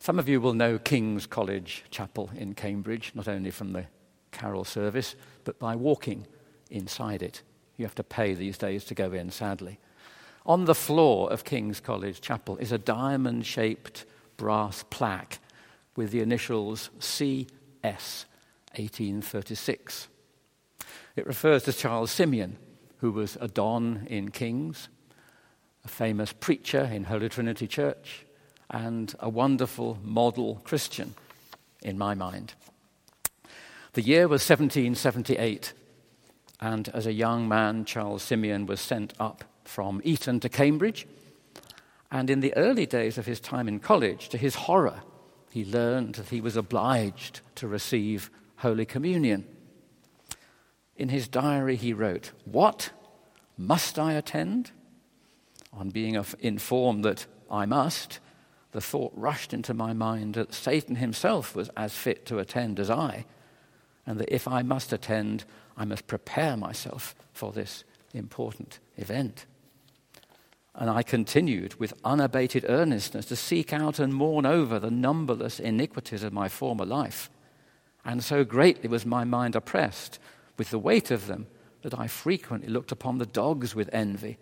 Some 0.08 0.18
of 0.18 0.26
you 0.26 0.40
will 0.40 0.54
know 0.54 0.78
King's 0.78 1.26
College 1.26 1.84
Chapel 1.90 2.30
in 2.34 2.54
Cambridge, 2.54 3.12
not 3.14 3.28
only 3.28 3.50
from 3.50 3.74
the 3.74 3.84
carol 4.30 4.64
service, 4.64 5.14
but 5.44 5.58
by 5.58 5.76
walking 5.76 6.26
inside 6.70 7.22
it. 7.22 7.42
You 7.76 7.84
have 7.84 7.94
to 7.96 8.02
pay 8.02 8.32
these 8.32 8.56
days 8.56 8.84
to 8.86 8.94
go 8.94 9.12
in, 9.12 9.30
sadly. 9.30 9.78
On 10.46 10.64
the 10.64 10.74
floor 10.74 11.30
of 11.30 11.44
King's 11.44 11.78
College 11.80 12.22
Chapel 12.22 12.56
is 12.56 12.72
a 12.72 12.78
diamond 12.78 13.44
shaped 13.44 14.06
brass 14.38 14.82
plaque 14.88 15.40
with 15.94 16.10
the 16.10 16.20
initials 16.20 16.88
CS 16.98 18.24
1836. 18.76 20.08
It 21.16 21.26
refers 21.26 21.64
to 21.64 21.72
Charles 21.74 22.10
Simeon, 22.10 22.56
who 23.00 23.12
was 23.12 23.36
a 23.42 23.48
Don 23.48 24.06
in 24.08 24.30
King's, 24.30 24.88
a 25.84 25.88
famous 25.88 26.32
preacher 26.32 26.88
in 26.90 27.04
Holy 27.04 27.28
Trinity 27.28 27.66
Church, 27.66 28.24
and 28.70 29.14
a 29.20 29.28
wonderful 29.28 29.98
model 30.02 30.60
Christian 30.64 31.14
in 31.82 31.96
my 31.96 32.14
mind. 32.14 32.54
The 33.94 34.02
year 34.02 34.28
was 34.28 34.48
1778, 34.48 35.72
and 36.60 36.88
as 36.90 37.06
a 37.06 37.12
young 37.12 37.48
man, 37.48 37.84
Charles 37.84 38.22
Simeon 38.22 38.66
was 38.66 38.80
sent 38.80 39.14
up 39.18 39.44
from 39.64 40.00
Eton 40.04 40.40
to 40.40 40.48
Cambridge. 40.48 41.06
And 42.10 42.30
in 42.30 42.40
the 42.40 42.56
early 42.56 42.86
days 42.86 43.18
of 43.18 43.26
his 43.26 43.40
time 43.40 43.68
in 43.68 43.80
college, 43.80 44.28
to 44.30 44.38
his 44.38 44.54
horror, 44.54 45.02
he 45.50 45.64
learned 45.64 46.16
that 46.16 46.28
he 46.28 46.40
was 46.40 46.56
obliged 46.56 47.40
to 47.56 47.68
receive 47.68 48.30
Holy 48.56 48.86
Communion. 48.86 49.46
In 50.96 51.10
his 51.10 51.28
diary, 51.28 51.76
he 51.76 51.92
wrote, 51.92 52.32
What? 52.44 52.90
Must 53.56 53.98
I 53.98 54.12
attend? 54.14 54.72
On 55.72 55.90
being 55.90 56.22
informed 56.40 57.04
that 57.04 57.26
I 57.50 57.66
must, 57.66 58.20
the 58.72 58.80
thought 58.80 59.12
rushed 59.14 59.54
into 59.54 59.72
my 59.72 59.92
mind 59.92 60.34
that 60.34 60.52
Satan 60.52 60.96
himself 60.96 61.54
was 61.54 61.70
as 61.76 61.94
fit 61.94 62.26
to 62.26 62.38
attend 62.38 62.78
as 62.78 62.90
I, 62.90 63.24
and 64.06 64.18
that 64.20 64.34
if 64.34 64.46
I 64.46 64.62
must 64.62 64.92
attend, 64.92 65.44
I 65.76 65.84
must 65.84 66.06
prepare 66.06 66.56
myself 66.56 67.14
for 67.32 67.52
this 67.52 67.84
important 68.12 68.78
event. 68.96 69.46
And 70.74 70.90
I 70.90 71.02
continued 71.02 71.74
with 71.80 71.94
unabated 72.04 72.64
earnestness 72.68 73.26
to 73.26 73.36
seek 73.36 73.72
out 73.72 73.98
and 73.98 74.14
mourn 74.14 74.46
over 74.46 74.78
the 74.78 74.90
numberless 74.90 75.58
iniquities 75.58 76.22
of 76.22 76.32
my 76.32 76.48
former 76.48 76.84
life. 76.84 77.30
And 78.04 78.22
so 78.22 78.44
greatly 78.44 78.88
was 78.88 79.04
my 79.04 79.24
mind 79.24 79.56
oppressed 79.56 80.18
with 80.56 80.70
the 80.70 80.78
weight 80.78 81.10
of 81.10 81.26
them 81.26 81.46
that 81.82 81.98
I 81.98 82.06
frequently 82.06 82.68
looked 82.68 82.92
upon 82.92 83.18
the 83.18 83.26
dogs 83.26 83.74
with 83.74 83.90
envy, 83.92 84.38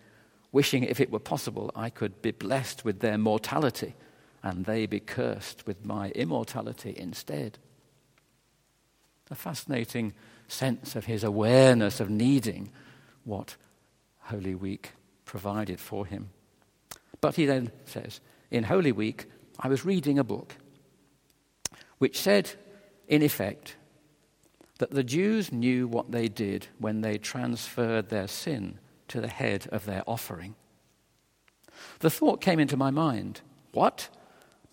wishing 0.52 0.83
if 0.83 1.00
it 1.00 1.11
were 1.11 1.18
possible 1.18 1.71
I 1.75 1.90
could 1.90 2.21
be 2.23 2.33
blessed 2.33 2.85
with 2.85 3.00
their 3.00 3.18
mortality 3.18 3.95
and 4.46 4.64
they 4.64 4.86
be 4.86 5.00
cursed 5.00 5.66
with 5.66 5.84
my 5.84 6.10
immortality 6.10 6.94
instead. 6.96 7.58
A 9.28 9.34
fascinating 9.34 10.12
sense 10.46 10.94
of 10.94 11.06
his 11.06 11.24
awareness 11.24 11.98
of 11.98 12.10
needing 12.10 12.70
what 13.24 13.56
Holy 14.20 14.54
Week 14.54 14.92
provided 15.24 15.80
for 15.80 16.06
him. 16.06 16.30
But 17.20 17.34
he 17.34 17.44
then 17.44 17.72
says, 17.86 18.20
in 18.52 18.62
Holy 18.62 18.92
Week, 18.92 19.26
I 19.58 19.66
was 19.66 19.84
reading 19.84 20.16
a 20.16 20.22
book 20.22 20.54
which 21.98 22.20
said, 22.20 22.52
in 23.08 23.22
effect, 23.22 23.74
that 24.78 24.92
the 24.92 25.02
Jews 25.02 25.50
knew 25.50 25.88
what 25.88 26.12
they 26.12 26.28
did 26.28 26.68
when 26.78 27.00
they 27.00 27.18
transferred 27.18 28.10
their 28.10 28.28
sin 28.28 28.78
to 29.08 29.20
the 29.20 29.26
head 29.26 29.66
of 29.72 29.86
their 29.86 30.04
offering. 30.06 30.54
The 31.98 32.10
thought 32.10 32.40
came 32.40 32.60
into 32.60 32.76
my 32.76 32.92
mind 32.92 33.40
what? 33.72 34.08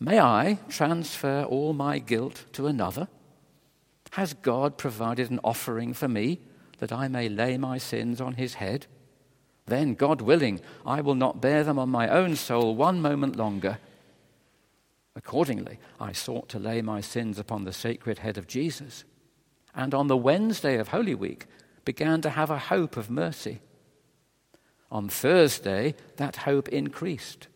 May 0.04 0.20
I 0.20 0.60
transfer 0.68 1.44
all 1.44 1.72
my 1.72 1.98
guilt 1.98 2.44
to 2.52 2.68
another? 2.68 3.08
Has 4.12 4.34
God 4.34 4.78
provided 4.78 5.32
an 5.32 5.40
offering 5.46 5.94
for 5.94 6.10
me 6.10 6.42
that 6.80 6.92
I 6.92 7.08
may 7.08 7.30
lay 7.30 7.58
my 7.58 7.78
sins 7.78 8.20
on 8.20 8.34
his 8.34 8.56
head? 8.56 8.86
Then, 9.66 9.94
God 9.94 10.20
willing, 10.20 10.60
I 10.86 11.00
will 11.00 11.16
not 11.16 11.40
bear 11.40 11.64
them 11.64 11.80
on 11.80 11.88
my 11.88 12.10
own 12.10 12.36
soul 12.36 12.76
one 12.76 13.02
moment 13.02 13.38
longer. 13.38 13.78
Accordingly, 15.16 15.80
I 16.02 16.12
sought 16.12 16.50
to 16.50 16.60
lay 16.60 16.82
my 16.82 17.00
sins 17.00 17.40
upon 17.40 17.64
the 17.64 17.72
sacred 17.72 18.20
head 18.20 18.38
of 18.38 18.46
Jesus, 18.46 19.06
and 19.74 19.94
on 19.94 20.08
the 20.08 20.18
Wednesday 20.18 20.80
of 20.80 20.90
Holy 20.90 21.16
Week 21.16 21.46
began 21.86 22.20
to 22.24 22.32
have 22.32 22.50
a 22.50 22.60
hope 22.60 22.98
of 22.98 23.10
mercy. 23.10 23.62
On 24.92 25.08
Thursday, 25.08 25.96
that 26.18 26.36
hope 26.36 26.68
increased. 26.68 27.48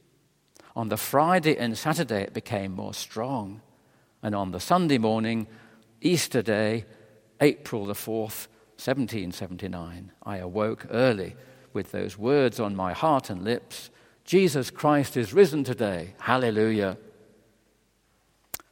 On 0.77 0.89
the 0.89 0.95
Friday 0.95 1.57
and 1.57 1.75
Saturday, 1.75 2.21
it 2.21 2.35
became 2.35 2.71
more 2.71 2.93
strong. 2.93 3.61
And 4.21 4.35
on 4.35 4.51
the 4.51 4.59
Sunday 4.59 4.99
morning, 4.99 5.47
Easter 6.01 6.43
Day, 6.43 6.85
April 7.41 7.87
the 7.87 7.95
4th, 7.95 8.45
1779, 8.77 10.11
I 10.21 10.37
awoke 10.37 10.85
early 10.91 11.35
with 11.73 11.91
those 11.91 12.15
words 12.15 12.59
on 12.59 12.75
my 12.75 12.93
heart 12.93 13.31
and 13.31 13.43
lips 13.43 13.89
Jesus 14.23 14.69
Christ 14.69 15.17
is 15.17 15.33
risen 15.33 15.63
today. 15.63 16.13
Hallelujah. 16.19 16.97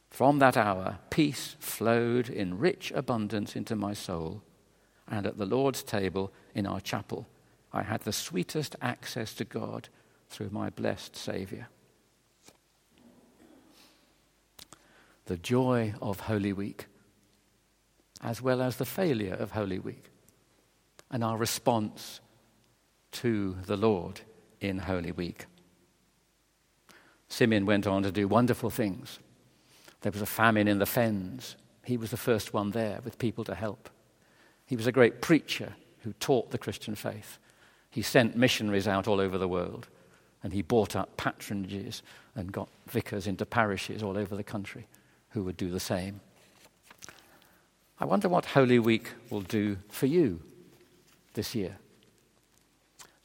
From 0.08 0.38
that 0.38 0.56
hour, 0.56 0.98
peace 1.10 1.56
flowed 1.58 2.28
in 2.28 2.58
rich 2.58 2.92
abundance 2.94 3.56
into 3.56 3.74
my 3.74 3.94
soul, 3.94 4.42
and 5.08 5.26
at 5.26 5.38
the 5.38 5.46
Lord's 5.46 5.82
table 5.82 6.32
in 6.54 6.68
our 6.68 6.80
chapel, 6.80 7.26
I 7.72 7.82
had 7.82 8.02
the 8.02 8.12
sweetest 8.12 8.76
access 8.80 9.34
to 9.34 9.44
God 9.44 9.88
through 10.28 10.50
my 10.50 10.70
blessed 10.70 11.16
Saviour. 11.16 11.66
The 15.26 15.36
joy 15.36 15.92
of 16.00 16.20
Holy 16.20 16.52
Week, 16.52 16.86
as 18.22 18.40
well 18.40 18.62
as 18.62 18.76
the 18.76 18.84
failure 18.84 19.34
of 19.34 19.50
Holy 19.50 19.80
Week, 19.80 20.04
and 21.10 21.24
our 21.24 21.36
response 21.36 22.20
to 23.10 23.56
the 23.66 23.76
Lord 23.76 24.20
in 24.60 24.78
Holy 24.78 25.10
Week. 25.10 25.46
Simeon 27.28 27.66
went 27.66 27.88
on 27.88 28.04
to 28.04 28.12
do 28.12 28.28
wonderful 28.28 28.70
things. 28.70 29.18
There 30.02 30.12
was 30.12 30.22
a 30.22 30.26
famine 30.26 30.68
in 30.68 30.78
the 30.78 30.86
fens. 30.86 31.56
He 31.84 31.96
was 31.96 32.12
the 32.12 32.16
first 32.16 32.54
one 32.54 32.70
there 32.70 33.00
with 33.04 33.18
people 33.18 33.42
to 33.44 33.54
help. 33.56 33.90
He 34.64 34.76
was 34.76 34.86
a 34.86 34.92
great 34.92 35.20
preacher 35.20 35.74
who 36.02 36.12
taught 36.14 36.52
the 36.52 36.58
Christian 36.58 36.94
faith. 36.94 37.38
He 37.90 38.02
sent 38.02 38.36
missionaries 38.36 38.86
out 38.86 39.08
all 39.08 39.20
over 39.20 39.38
the 39.38 39.48
world, 39.48 39.88
and 40.44 40.52
he 40.52 40.62
bought 40.62 40.94
up 40.94 41.16
patronages 41.16 42.02
and 42.36 42.52
got 42.52 42.68
vicars 42.86 43.26
into 43.26 43.44
parishes 43.44 44.04
all 44.04 44.16
over 44.16 44.36
the 44.36 44.44
country 44.44 44.86
who 45.36 45.44
would 45.44 45.56
do 45.56 45.70
the 45.70 45.78
same. 45.78 46.20
I 48.00 48.06
wonder 48.06 48.28
what 48.28 48.46
Holy 48.46 48.80
Week 48.80 49.12
will 49.30 49.42
do 49.42 49.76
for 49.88 50.06
you 50.06 50.40
this 51.34 51.54
year 51.54 51.76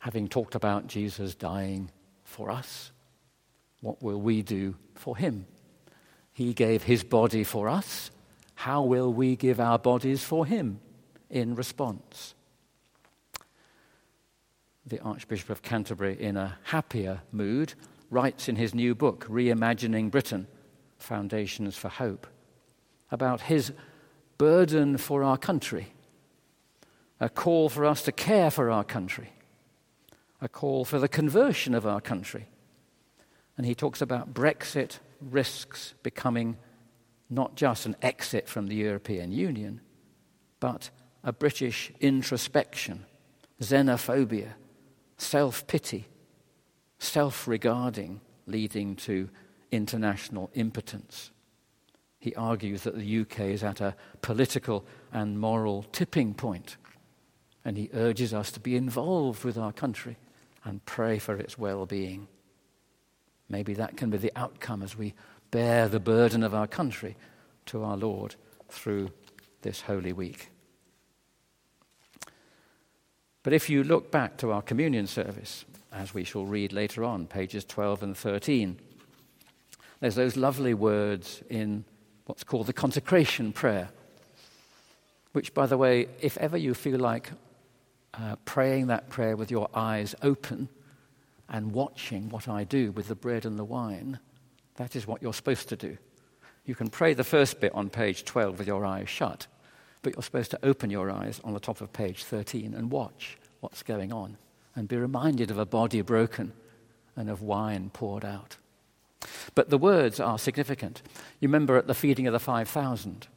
having 0.01 0.27
talked 0.27 0.55
about 0.55 0.87
Jesus 0.87 1.35
dying 1.35 1.89
for 2.23 2.49
us, 2.49 2.91
what 3.81 4.01
will 4.01 4.19
we 4.19 4.41
do 4.41 4.75
for 4.95 5.15
him? 5.15 5.45
He 6.33 6.53
gave 6.53 6.83
his 6.83 7.03
body 7.03 7.43
for 7.43 7.69
us. 7.69 8.09
How 8.55 8.81
will 8.81 9.13
we 9.13 9.35
give 9.35 9.59
our 9.59 9.77
bodies 9.77 10.23
for 10.23 10.45
him 10.45 10.79
in 11.29 11.55
response? 11.55 12.33
The 14.87 14.99
Archbishop 15.01 15.51
of 15.51 15.61
Canterbury, 15.61 16.19
in 16.19 16.35
a 16.35 16.57
happier 16.63 17.21
mood, 17.31 17.75
writes 18.09 18.49
in 18.49 18.55
his 18.55 18.73
new 18.73 18.95
book, 18.95 19.25
Reimagining 19.29 20.09
Britain 20.09 20.47
Foundations 21.01 21.77
for 21.77 21.89
Hope, 21.89 22.27
about 23.11 23.41
his 23.41 23.73
burden 24.37 24.97
for 24.97 25.23
our 25.23 25.37
country, 25.37 25.93
a 27.19 27.29
call 27.29 27.69
for 27.69 27.85
us 27.85 28.01
to 28.03 28.11
care 28.11 28.49
for 28.49 28.71
our 28.71 28.83
country 28.83 29.31
a 30.41 30.49
call 30.49 30.83
for 30.83 30.99
the 30.99 31.07
conversion 31.07 31.75
of 31.75 31.85
our 31.85 32.01
country. 32.01 32.47
And 33.55 33.65
he 33.65 33.75
talks 33.75 34.01
about 34.01 34.33
Brexit 34.33 34.99
risks 35.21 35.93
becoming 36.01 36.57
not 37.29 37.55
just 37.55 37.85
an 37.85 37.95
exit 38.01 38.49
from 38.49 38.67
the 38.67 38.75
European 38.75 39.31
Union, 39.31 39.79
but 40.59 40.89
a 41.23 41.31
British 41.31 41.91
introspection, 41.99 43.05
xenophobia, 43.61 44.53
self 45.17 45.67
pity, 45.67 46.07
self 46.97 47.47
regarding, 47.47 48.19
leading 48.47 48.95
to 48.95 49.29
international 49.71 50.51
impotence. 50.53 51.31
He 52.19 52.35
argues 52.35 52.83
that 52.83 52.95
the 52.95 53.21
UK 53.21 53.39
is 53.41 53.63
at 53.63 53.81
a 53.81 53.95
political 54.21 54.85
and 55.11 55.39
moral 55.39 55.83
tipping 55.91 56.33
point, 56.33 56.77
and 57.65 57.77
he 57.77 57.89
urges 57.93 58.33
us 58.33 58.51
to 58.51 58.59
be 58.59 58.75
involved 58.75 59.43
with 59.43 59.57
our 59.57 59.71
country 59.71 60.17
and 60.63 60.85
pray 60.85 61.17
for 61.17 61.35
its 61.37 61.57
well 61.57 61.85
being. 61.85 62.27
Maybe 63.49 63.73
that 63.73 63.97
can 63.97 64.09
be 64.09 64.17
the 64.17 64.31
outcome 64.35 64.83
as 64.83 64.97
we 64.97 65.13
bear 65.49 65.87
the 65.87 65.99
burden 65.99 66.43
of 66.43 66.53
our 66.53 66.67
country 66.67 67.17
to 67.67 67.83
our 67.83 67.97
Lord 67.97 68.35
through 68.69 69.09
this 69.63 69.81
Holy 69.81 70.13
Week. 70.13 70.49
But 73.43 73.53
if 73.53 73.69
you 73.69 73.83
look 73.83 74.11
back 74.11 74.37
to 74.37 74.51
our 74.51 74.61
communion 74.61 75.07
service, 75.07 75.65
as 75.91 76.13
we 76.13 76.23
shall 76.23 76.45
read 76.45 76.71
later 76.71 77.03
on, 77.03 77.25
pages 77.25 77.65
12 77.65 78.03
and 78.03 78.17
13, 78.17 78.79
there's 80.01 80.15
those 80.15 80.35
lovely 80.35 80.73
words 80.73 81.41
in 81.49 81.85
what's 82.25 82.43
called 82.43 82.67
the 82.67 82.73
consecration 82.73 83.53
prayer, 83.53 83.89
which, 85.31 85.53
by 85.53 85.67
the 85.67 85.77
way, 85.77 86.07
if 86.19 86.37
ever 86.37 86.57
you 86.57 86.73
feel 86.73 86.99
like 86.99 87.31
uh, 88.15 88.35
praying 88.43 88.87
that 88.87 89.09
prayer 89.09 89.37
with 89.37 89.49
your 89.49 89.69
eyes 89.73 90.15
open 90.21 90.67
and 91.47 91.71
watching 91.71 92.29
what 92.29 92.47
I 92.47 92.63
do 92.63 92.91
with 92.91 93.07
the 93.07 93.15
bread 93.15 93.45
and 93.45 93.57
the 93.57 93.63
wine, 93.63 94.19
that 94.75 94.95
is 94.95 95.05
what 95.05 95.21
you're 95.21 95.33
supposed 95.33 95.69
to 95.69 95.75
do. 95.75 95.97
You 96.65 96.75
can 96.75 96.89
pray 96.89 97.13
the 97.13 97.23
first 97.23 97.59
bit 97.59 97.73
on 97.73 97.89
page 97.89 98.25
12 98.25 98.57
with 98.57 98.67
your 98.67 98.85
eyes 98.85 99.09
shut, 99.09 99.47
but 100.01 100.15
you're 100.15 100.23
supposed 100.23 100.51
to 100.51 100.65
open 100.65 100.89
your 100.89 101.11
eyes 101.11 101.39
on 101.43 101.53
the 101.53 101.59
top 101.59 101.79
of 101.79 101.93
page 101.93 102.23
13 102.23 102.73
and 102.73 102.91
watch 102.91 103.37
what's 103.59 103.83
going 103.83 104.11
on 104.11 104.37
and 104.75 104.87
be 104.87 104.97
reminded 104.97 105.51
of 105.51 105.59
a 105.59 105.65
body 105.65 106.01
broken 106.01 106.53
and 107.15 107.29
of 107.29 107.41
wine 107.41 107.91
poured 107.93 108.25
out. 108.25 108.57
But 109.55 109.69
the 109.69 109.77
words 109.77 110.19
are 110.19 110.39
significant. 110.39 111.01
You 111.39 111.47
remember 111.47 111.77
at 111.77 111.87
the 111.87 111.93
feeding 111.93 112.27
of 112.27 112.33
the 112.33 112.39
5,000, 112.39 113.27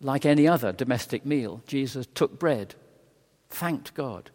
like 0.00 0.24
any 0.24 0.48
other 0.48 0.72
domestic 0.72 1.24
meal, 1.26 1.62
Jesus 1.66 2.06
took 2.14 2.38
bread 2.38 2.74
thanked 3.54 3.94
God, 3.94 4.30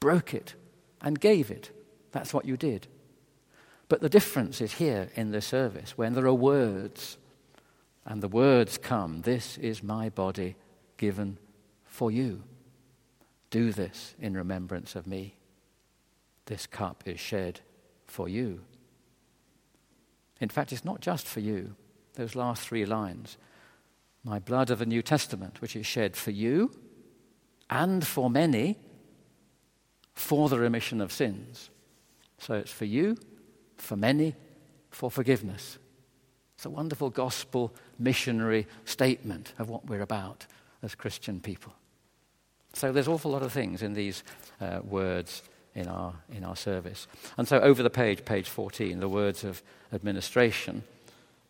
broke 0.00 0.34
it, 0.34 0.54
and 1.00 1.20
gave 1.20 1.50
it. 1.50 1.70
That's 2.12 2.34
what 2.34 2.44
you 2.44 2.56
did. 2.56 2.88
But 3.88 4.00
the 4.00 4.08
difference 4.08 4.60
is 4.60 4.74
here 4.74 5.10
in 5.14 5.30
the 5.30 5.40
service 5.40 5.96
when 5.96 6.14
there 6.14 6.26
are 6.26 6.34
words, 6.34 7.16
and 8.04 8.22
the 8.22 8.28
words 8.28 8.76
come 8.78 9.22
This 9.22 9.56
is 9.58 9.82
my 9.82 10.08
body 10.08 10.56
given 10.96 11.38
for 11.84 12.10
you. 12.10 12.42
Do 13.50 13.72
this 13.72 14.14
in 14.20 14.36
remembrance 14.36 14.94
of 14.94 15.06
me. 15.06 15.36
This 16.46 16.66
cup 16.66 17.04
is 17.06 17.20
shed 17.20 17.60
for 18.06 18.28
you. 18.28 18.60
In 20.40 20.48
fact, 20.48 20.72
it's 20.72 20.84
not 20.84 21.00
just 21.00 21.26
for 21.26 21.40
you, 21.40 21.76
those 22.14 22.34
last 22.34 22.62
three 22.62 22.86
lines. 22.86 23.36
My 24.24 24.38
blood 24.38 24.70
of 24.70 24.78
the 24.78 24.86
New 24.86 25.02
Testament, 25.02 25.60
which 25.60 25.76
is 25.76 25.86
shed 25.86 26.16
for 26.16 26.30
you 26.30 26.72
and 27.68 28.06
for 28.06 28.28
many 28.28 28.78
for 30.14 30.48
the 30.48 30.58
remission 30.58 31.00
of 31.00 31.12
sins. 31.12 31.70
So 32.38 32.54
it's 32.54 32.72
for 32.72 32.84
you, 32.84 33.16
for 33.76 33.96
many, 33.96 34.34
for 34.90 35.10
forgiveness. 35.10 35.78
It's 36.56 36.66
a 36.66 36.70
wonderful 36.70 37.10
gospel 37.10 37.74
missionary 37.98 38.66
statement 38.84 39.54
of 39.58 39.70
what 39.70 39.86
we're 39.86 40.02
about 40.02 40.46
as 40.82 40.94
Christian 40.94 41.40
people. 41.40 41.72
So 42.74 42.92
there's 42.92 43.06
an 43.06 43.14
awful 43.14 43.30
lot 43.30 43.42
of 43.42 43.52
things 43.52 43.82
in 43.82 43.94
these 43.94 44.22
uh, 44.60 44.80
words 44.84 45.42
in 45.74 45.88
our, 45.88 46.14
in 46.32 46.44
our 46.44 46.56
service. 46.56 47.06
And 47.36 47.46
so 47.46 47.60
over 47.60 47.82
the 47.82 47.90
page, 47.90 48.24
page 48.24 48.48
14, 48.48 49.00
the 49.00 49.08
words 49.08 49.44
of 49.44 49.62
administration, 49.92 50.82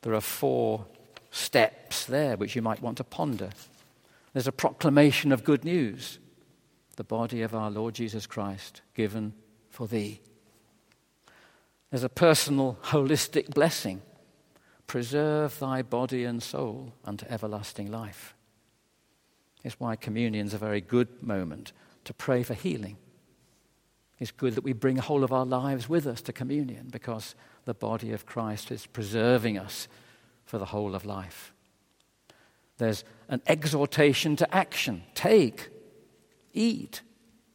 there 0.03 0.15
are 0.15 0.21
four 0.21 0.85
steps 1.31 2.05
there 2.05 2.37
which 2.37 2.57
you 2.57 2.63
might 2.63 2.83
want 2.83 2.97
to 2.99 3.05
ponder. 3.05 3.51
There's 4.33 4.47
a 4.47 4.53
proclamation 4.53 5.33
of 5.33 5.45
good 5.45 5.65
news 5.65 6.19
the 6.97 7.05
body 7.05 7.41
of 7.41 7.55
our 7.55 7.71
Lord 7.71 7.95
Jesus 7.95 8.27
Christ 8.27 8.83
given 8.95 9.33
for 9.71 9.87
thee. 9.87 10.21
There's 11.89 12.05
a 12.05 12.11
personal, 12.11 12.77
holistic 12.83 13.55
blessing. 13.55 14.03
Preserve 14.87 15.59
thy 15.59 15.81
body 15.81 16.25
and 16.25 16.43
soul 16.43 16.93
unto 17.05 17.25
everlasting 17.31 17.91
life. 17.91 18.35
It's 19.65 19.81
why 19.81 19.97
communion's 19.97 20.53
a 20.53 20.59
very 20.59 20.83
good 20.83 21.23
moment 21.23 21.73
to 22.05 22.13
pray 22.13 22.43
for 22.43 22.53
healing. 22.55 22.99
It's 24.21 24.31
good 24.31 24.55
that 24.55 24.65
we 24.65 24.75
bring 24.75 24.97
the 24.97 25.03
whole 25.03 25.25
of 25.25 25.33
our 25.33 25.47
lives 25.47 25.89
with 25.89 26.07
us 26.07 26.21
to 26.23 26.33
communion 26.33 26.89
because 26.93 27.35
the 27.65 27.75
body 27.75 28.13
of 28.13 28.27
Christ 28.27 28.71
is 28.71 28.87
preserving 28.87 29.59
us 29.59 29.89
for 30.45 30.59
the 30.59 30.67
whole 30.67 30.95
of 30.95 31.07
life. 31.07 31.55
There's 32.77 33.03
an 33.29 33.41
exhortation 33.47 34.37
to 34.37 34.55
action. 34.55 35.05
Take, 35.15 35.71
eat. 36.53 37.01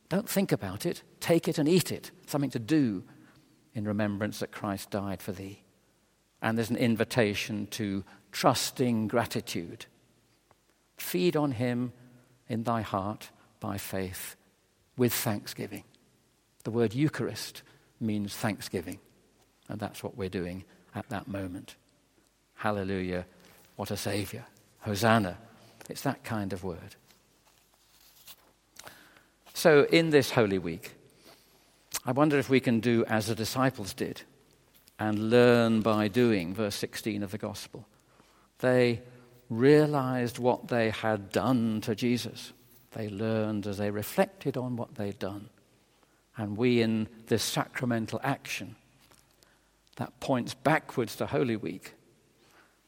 Don't 0.10 0.28
think 0.28 0.52
about 0.52 0.86
it. 0.86 1.04
Take 1.20 1.48
it 1.48 1.60
and 1.60 1.70
eat 1.70 1.92
it. 1.92 2.10
Something 2.26 2.52
to 2.52 2.60
do 2.60 3.04
in 3.76 3.86
remembrance 3.86 4.40
that 4.40 4.52
Christ 4.52 4.90
died 4.90 5.22
for 5.22 5.34
thee. 5.34 5.64
And 6.42 6.58
there's 6.58 6.70
an 6.70 6.78
invitation 6.78 7.68
to 7.72 8.04
trusting 8.32 9.08
gratitude. 9.08 9.86
Feed 10.98 11.36
on 11.36 11.52
him 11.52 11.94
in 12.48 12.64
thy 12.64 12.82
heart 12.82 13.30
by 13.60 13.78
faith 13.78 14.36
with 14.98 15.14
thanksgiving. 15.14 15.84
The 16.66 16.72
word 16.72 16.96
Eucharist 16.96 17.62
means 18.02 18.36
thanksgiving, 18.36 19.00
and 19.70 19.80
that's 19.80 20.04
what 20.04 20.18
we're 20.18 20.30
doing 20.30 20.66
at 20.96 21.08
that 21.10 21.28
moment. 21.28 21.76
Hallelujah, 22.56 23.28
what 23.76 23.92
a 23.92 23.98
Saviour. 23.98 24.44
Hosanna. 24.80 25.38
It's 25.90 26.02
that 26.02 26.24
kind 26.24 26.54
of 26.54 26.64
word. 26.64 26.96
So, 29.54 29.84
in 29.92 30.10
this 30.10 30.32
Holy 30.32 30.58
Week, 30.58 30.96
I 32.04 32.12
wonder 32.12 32.40
if 32.40 32.50
we 32.50 32.60
can 32.60 32.80
do 32.80 33.06
as 33.06 33.28
the 33.28 33.36
disciples 33.36 33.94
did 33.94 34.24
and 34.98 35.30
learn 35.30 35.82
by 35.82 36.08
doing, 36.08 36.56
verse 36.56 36.76
16 36.76 37.22
of 37.22 37.30
the 37.30 37.38
Gospel. 37.38 37.88
They 38.60 39.02
realized 39.52 40.40
what 40.40 40.68
they 40.70 40.90
had 40.90 41.32
done 41.32 41.82
to 41.82 41.94
Jesus. 41.94 42.54
They 42.94 43.08
learned 43.08 43.68
as 43.68 43.78
they 43.78 43.92
reflected 43.92 44.58
on 44.58 44.78
what 44.78 44.96
they'd 44.96 45.20
done. 45.20 45.50
And 46.38 46.58
we, 46.58 46.82
in 46.82 47.08
this 47.28 47.44
sacramental 47.44 48.20
action 48.24 48.76
that 49.96 50.20
points 50.20 50.54
backwards 50.54 51.16
to 51.18 51.26
Holy 51.26 51.56
Week, 51.56 51.94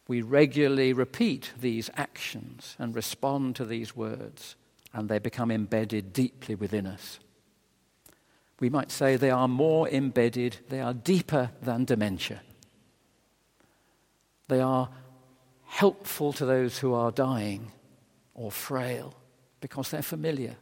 we 0.07 0.21
regularly 0.21 0.93
repeat 0.93 1.51
these 1.59 1.89
actions 1.95 2.75
and 2.79 2.95
respond 2.95 3.55
to 3.57 3.65
these 3.65 3.95
words, 3.95 4.55
and 4.93 5.09
they 5.09 5.19
become 5.19 5.51
embedded 5.51 6.13
deeply 6.13 6.55
within 6.55 6.85
us. 6.85 7.19
We 8.59 8.69
might 8.69 8.91
say 8.91 9.15
they 9.15 9.29
are 9.29 9.47
more 9.47 9.87
embedded, 9.87 10.57
they 10.69 10.81
are 10.81 10.93
deeper 10.93 11.51
than 11.61 11.85
dementia. 11.85 12.41
They 14.47 14.61
are 14.61 14.89
helpful 15.65 16.33
to 16.33 16.45
those 16.45 16.79
who 16.79 16.93
are 16.93 17.11
dying 17.11 17.71
or 18.33 18.51
frail 18.51 19.13
because 19.59 19.91
they're 19.91 20.01
familiar. 20.01 20.55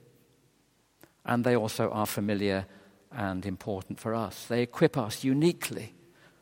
And 1.26 1.44
they 1.44 1.56
also 1.56 1.90
are 1.90 2.06
familiar 2.06 2.66
and 3.12 3.46
important 3.46 4.00
for 4.00 4.14
us. 4.14 4.46
They 4.46 4.62
equip 4.62 4.98
us 4.98 5.24
uniquely 5.24 5.94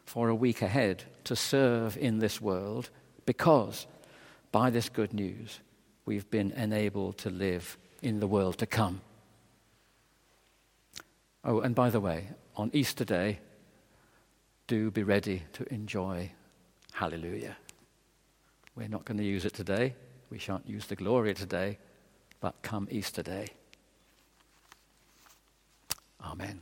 for 0.05 0.29
a 0.29 0.35
week 0.35 0.61
ahead 0.61 1.03
to 1.23 1.35
serve 1.35 1.97
in 1.97 2.19
this 2.19 2.41
world 2.41 2.89
because 3.25 3.87
by 4.51 4.69
this 4.69 4.89
good 4.89 5.13
news 5.13 5.59
we've 6.05 6.29
been 6.29 6.51
enabled 6.51 7.17
to 7.19 7.29
live 7.29 7.77
in 8.01 8.19
the 8.19 8.27
world 8.27 8.57
to 8.57 8.65
come. 8.65 9.01
Oh, 11.45 11.61
and 11.61 11.73
by 11.73 11.89
the 11.89 11.99
way, 11.99 12.29
on 12.55 12.69
Easter 12.73 13.05
Day, 13.05 13.39
do 14.67 14.91
be 14.91 15.03
ready 15.03 15.43
to 15.53 15.73
enjoy 15.73 16.31
Hallelujah. 16.93 17.57
We're 18.75 18.87
not 18.87 19.03
going 19.03 19.17
to 19.17 19.23
use 19.23 19.45
it 19.45 19.53
today. 19.53 19.95
We 20.29 20.37
shan't 20.37 20.69
use 20.69 20.85
the 20.85 20.95
Gloria 20.95 21.33
today, 21.33 21.79
but 22.39 22.61
come 22.61 22.87
Easter 22.91 23.23
Day. 23.23 23.47
Amen. 26.23 26.61